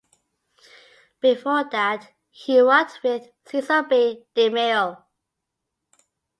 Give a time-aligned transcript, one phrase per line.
[1.21, 4.23] Before that, he worked with Cecil B.
[4.35, 5.03] DeMille.